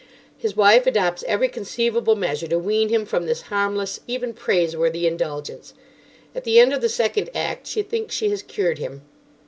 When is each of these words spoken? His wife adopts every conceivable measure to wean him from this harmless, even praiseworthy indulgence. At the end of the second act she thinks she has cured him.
His 0.35 0.55
wife 0.57 0.87
adopts 0.87 1.23
every 1.27 1.47
conceivable 1.47 2.15
measure 2.15 2.47
to 2.47 2.57
wean 2.57 2.89
him 2.89 3.05
from 3.05 3.27
this 3.27 3.41
harmless, 3.53 3.99
even 4.07 4.33
praiseworthy 4.33 5.05
indulgence. 5.05 5.75
At 6.33 6.43
the 6.43 6.57
end 6.59 6.73
of 6.73 6.81
the 6.81 6.89
second 6.89 7.29
act 7.35 7.67
she 7.67 7.83
thinks 7.83 8.15
she 8.15 8.29
has 8.31 8.41
cured 8.41 8.79
him. 8.79 9.03